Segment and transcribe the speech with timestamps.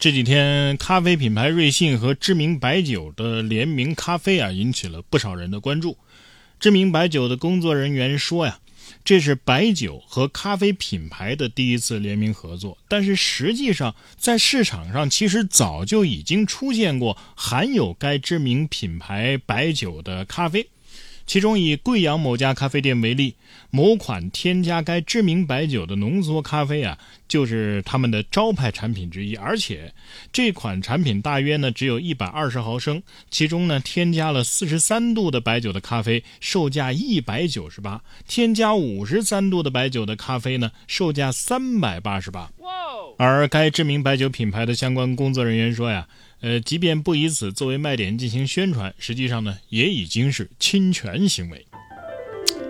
[0.00, 5.98] 这几天，咖啡品牌瑞幸和知名白酒的联名咖啡啊，引起了不少人的关注。
[6.58, 8.60] 知名白酒的工作人员说呀，
[9.04, 12.78] 这是白酒和咖啡品牌的第一次联名合作。
[12.88, 20.66] 但是实际上，在市场上其实早就已经出现过含有该知名品牌白酒的咖啡。
[21.26, 23.36] 其中以贵阳某家咖啡店为例，
[23.70, 26.98] 某款添加该知名白酒的浓缩咖啡啊，
[27.28, 29.36] 就是他们的招牌产品之一。
[29.36, 29.94] 而且
[30.32, 42.50] 这款产品大约呢只有一百二十毫升，其中呢添加了四十三度的白酒的咖啡，售价一百九十八；添加五十三度的白酒的咖啡呢，售价三百八十八。
[43.18, 46.08] 而该知名白酒品牌的相关工作人员说呀。
[46.40, 51.66] 呃，即便不以此作为卖点进行宣传，实际上呢，也已经是侵权行为。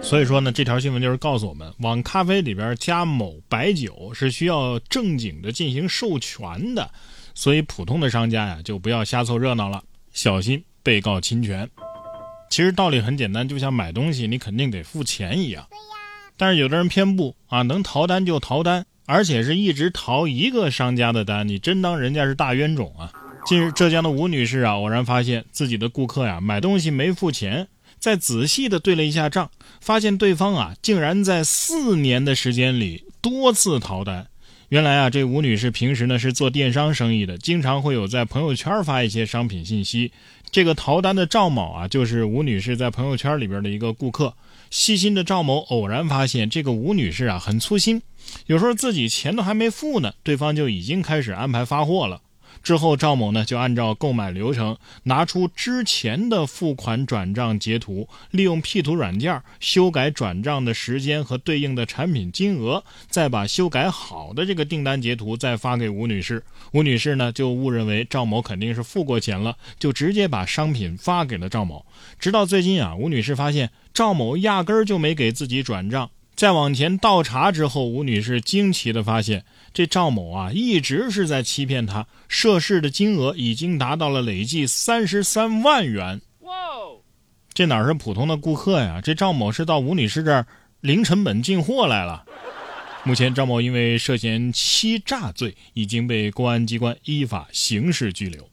[0.00, 6.88] 所以说呢，这条新闻就是告诉我们，往咖啡里边加某白酒是需要正经的进行授权的，
[7.34, 11.68] 所以普通的商家呀，就不要瞎凑热闹了，小心被告侵权。
[12.48, 15.66] 其实道理很简单，就像买东西你肯定得付钱一样。
[16.36, 23.10] 但是有的人偏不啊，能逃单就逃单，而且是一直逃一个商家的单，你真当人家是大冤种啊？
[23.46, 27.68] 近日，浙江的吴女士啊，偶然发现自己的顾客呀买东西没付钱，
[28.00, 29.48] 再仔细的对了一下账，
[29.80, 34.26] 发现对方啊竟然在四年的时间里多次逃单。
[34.70, 40.10] 原来啊，这吴女士平时呢是做电商生意的，经常会有在朋友圈发一些商品信息。
[40.50, 44.34] 这个逃单的赵某啊，就是吴女士在朋友圈里边的一个顾客。
[44.70, 48.02] 细心的赵某偶然发现这个吴女士啊很粗心，
[48.46, 52.20] 有时候自己钱都还没付呢，对方就已经开始安排发货了。
[52.62, 66.42] 之后，赵某呢就按照购买流程，拿出之前的付款转账截图，利用 P 图软件修改转账的时间和对应的产品金额，再把修改好的这个订单截图再发给吴女士。
[66.72, 71.84] 吴女士呢就误认为赵某肯定是付过钱了，就直接把商品发给了赵某。
[72.18, 76.10] 直到最近啊，吴女士发现赵某压根儿就没给自己转账。
[76.34, 86.20] 再往前倒查之后，吴女士惊奇地发现，这赵某啊一直是在欺骗他，涉事的金额已经达到了累计三十三万元。
[86.40, 86.52] 哇，
[87.52, 89.00] 这哪是普通的顾客呀？
[89.02, 90.46] 这赵某是到吴女士这儿
[90.80, 92.24] 零成本进货来了。
[93.04, 98.48] 目前，赵某因为涉嫌欺诈罪，已经被公安机关依法刑事拘留。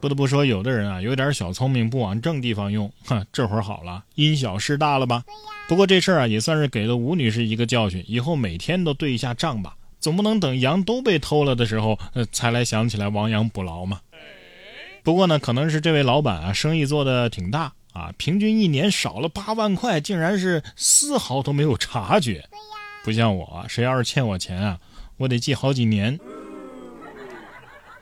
[0.00, 5.22] 不得不说，有的人啊，有点小聪明，不往正地方用，哼，这会儿好了，因小失大了吧？
[5.68, 9.75] 不过这事儿啊，也算是给了吴女士一个教训，以后每天都对一下账吧，
[10.06, 13.98] 总不能等羊都被偷了的时候，呃，才来想起来亡羊补牢嘛。
[15.02, 22.44] 不过呢，可能是这位老板啊，生意做的挺大啊，平均一年少了八万块，竟然是丝毫都没有察觉。
[23.02, 24.78] 不像我，谁要是欠我钱啊，
[25.16, 26.16] 我得记好几年。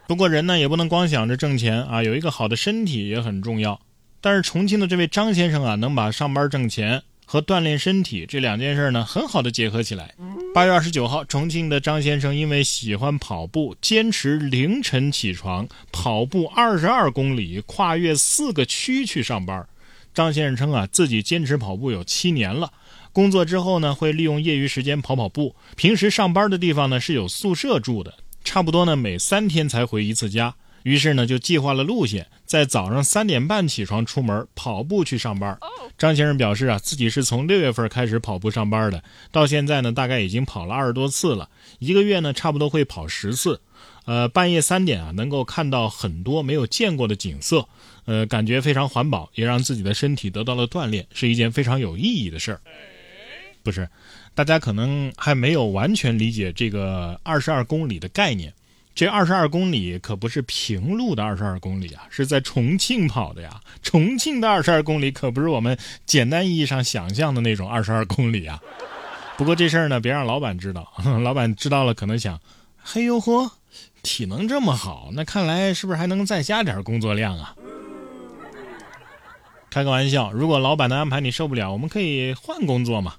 [0.06, 3.80] 不过人呢也不能光想着挣钱啊，有一个好的身体也很重要。
[4.20, 10.14] 但是重庆的这位张先生啊，能把上班挣钱和锻炼身体这两件事呢，很好的结合起来。
[10.54, 19.66] 八月二十九号，重庆的张先生因为喜欢跑步，坚持凌晨起床跑步二十二公里，跨越四个区去上班。
[20.12, 22.72] 张先生称啊，自己坚持跑步有七年了，
[23.12, 25.56] 工作之后呢，会利用业余时间跑跑步。
[25.76, 28.14] 平时上班的地方呢是有宿舍住的。
[28.44, 30.54] 差不多呢，每三天才回一次家。
[30.84, 35.58] 于是呢，就计划了路线，在早上三点半起床出门跑步去上班。
[35.98, 39.02] 张先生表示啊，自己是从六月份开始跑步上班的，
[39.32, 41.48] 到现在呢，大概已经跑了二十多次了。
[41.78, 43.60] 一个月呢，差不多会跑十次。
[44.04, 47.66] 呃，半夜三点啊，能够看到很多没有见过的景色，
[48.04, 52.60] 呃，感觉非常环保，也让自己的身体得到了锻炼，是一件非常有意义的事儿。
[53.62, 53.88] 不是，
[54.34, 58.52] 大家可能还没有完全理解这个二十二公里的概念。
[58.94, 63.60] 这二十二公里可不是平路的二十二公里啊，是在重庆跑的呀。
[63.82, 68.60] 重庆的二十二公里可不是我们简单意义上想象的那种二十二公里啊。
[69.36, 70.92] 不过这事儿呢，别让老板知道，
[71.24, 72.40] 老板知道了可能想：
[72.80, 73.50] 嘿呦呵，
[74.02, 77.56] 体能这么好，那看来是不是还能再加点工作量啊？
[79.70, 83.14] 开个玩笑，如果老板的安排你受不了，我们可以换工作嘛。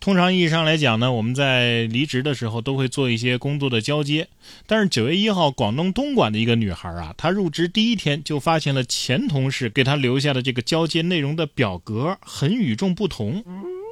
[0.00, 4.28] 通常意义上来讲呢，我们在离职的时候都会做一些工作的交接。
[4.66, 13.44] 但是九月一号，广东东莞的一个女孩啊，她入职第一天就发现了前同事给她留下的这个交接内容的表格很与众不同。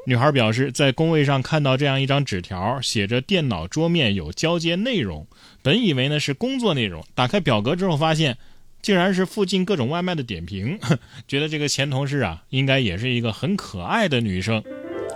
[0.06, 5.26] 女孩表示，在工位上看到这样一张纸条，写着“电脑桌面有交接内容”，
[5.62, 8.38] 本以为呢是工作内容，打开表格之后发现。
[8.80, 10.78] 竟然是附近各种外卖的点评，
[11.26, 14.62] 觉得这个前同事啊，应该也是一个很可爱的女生。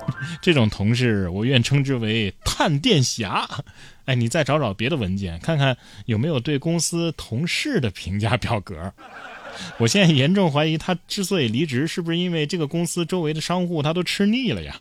[0.43, 3.49] 这种同事，我愿称之为探店侠。
[4.07, 5.77] 哎，你再找找别的文件，看看
[6.07, 8.93] 有没有对公司同事的评价表格。
[9.79, 14.77] 我现在严重怀疑，他之所以离职，是不是因为这个公司周围的商户他都吃腻了呀？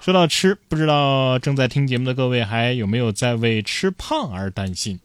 [0.00, 4.98] 说到吃，不知道正在听节目的各位还有没有在为吃胖而担心？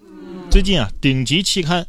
[0.49, 1.83] 最近啊，顶级期刊《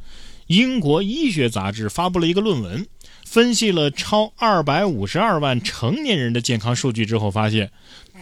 [0.48, 2.84] 英国医学杂志》发布了一个论文，
[3.26, 7.70] 分析了超二百五十二万成年人的健康数据之后，发现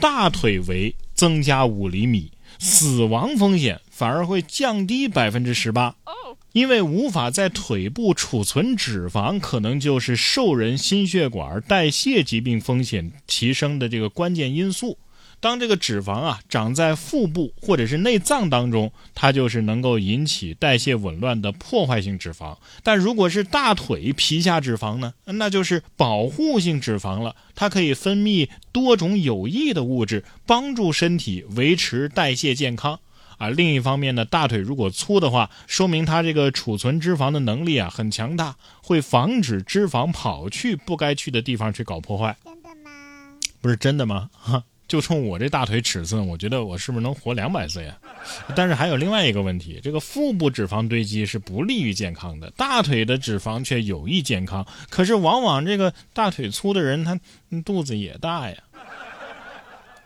[0.01, 5.95] 大腿围增加五厘米，死亡风险反而会降低百分之十八。
[6.53, 14.97] 因为无法在腿部储存脂肪，可能就是瘦人心血管代谢疾病风险提升的这个关键因素。
[15.41, 22.57] 当这个脂肪啊长在腹部或者是内脏当中，它就是能够引起代谢紊乱的破坏性脂肪。
[22.83, 33.01] 但如果是大腿皮下脂肪呢，那就是保护性脂肪了，它可以分泌多种有益的物质，帮助身体维持代谢健康。
[33.37, 42.37] 啊，另一方面呢，大腿如果粗的话，说明它这个储存脂肪的能力啊很强大，会防止脂肪跑去不该去的地方去搞破坏。
[42.45, 42.91] 真的吗？
[43.61, 44.31] 不是真的吗？
[44.33, 47.97] 哈， 就冲我这大腿尺寸，我觉得我是不是能活两百岁啊？
[48.55, 54.67] 但是还有另外一个问题，这个腹部脂肪堆积是不利于健康的，大腿的脂肪却有益健康。
[54.91, 57.19] 可是往往这个大腿粗的人，他
[57.65, 58.57] 肚子也大呀。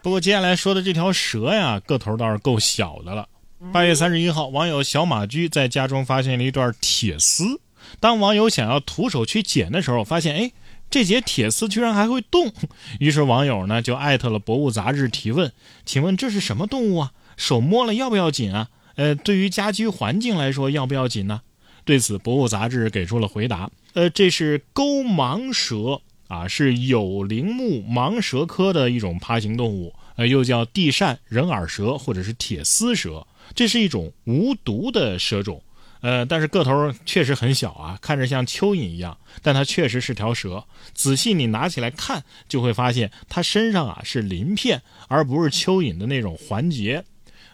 [0.00, 3.28] 不过接下来说的这条蛇呀，个头倒是够小的了。
[3.72, 7.60] 八月三十一号，网友小马驹在家中发现了一段铁丝。
[7.98, 10.52] 当网友想要徒手去捡的时候，发现哎，
[10.90, 12.52] 这节铁丝居然还会动。
[13.00, 15.52] 于是网友呢就艾特了《博物》杂志提问
[15.84, 17.12] ：“请问这是什么动物啊？
[17.36, 18.68] 手摸了要不要紧啊？
[18.96, 21.42] 呃，对于家居环境来说要不要紧呢？”
[21.84, 33.26] 对此，《博物》杂志给出了回答：“呃，这是钩盲蛇。”啊，是有鳞目盲蛇科的一种爬行动物，呃，又叫地扇人耳蛇或者是铁丝蛇。
[33.54, 35.62] 这是一种无毒的蛇种，
[36.00, 40.64] 呃，但是个头确实很小啊，看着像蚯蚓一样，但它确实是条蛇。
[40.94, 47.04] 仔细你拿起来看，就会发现它身上啊是鳞片，而不是蚯蚓的那种环节。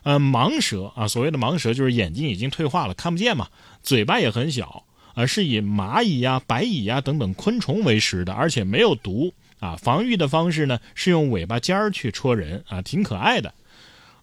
[0.03, 3.49] 呃，盲蛇啊，所谓的盲蛇就是眼睛已经退化了，看不见嘛，
[3.83, 4.85] 嘴巴也很小。
[5.17, 9.77] 而是以蚂蚁呀、白蚁呀等等昆虫为食的，而且没有毒啊。
[9.77, 13.55] 防御的方式呢是用尾巴尖儿去戳人啊，挺可爱的。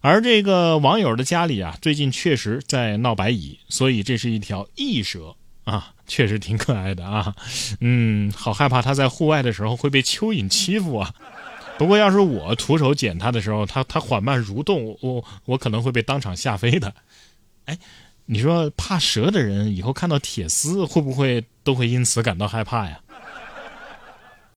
[0.02, 5.34] 而这个网友的家里啊，最近确实在闹白蚁，所以这是一条异蛇
[5.64, 7.34] 啊，确实挺可爱的啊。
[7.80, 11.14] 嗯，好害怕它在户外的时候会被蚯蚓欺负啊。
[11.78, 16.94] 不过要是我徒手捡它的时候，它它缓慢蠕动，我我可能会被当场吓飞的。
[17.64, 17.78] 哎。
[18.26, 23.00] 你说怕蛇的人以后看到铁丝会不会都会因此感到害怕呀？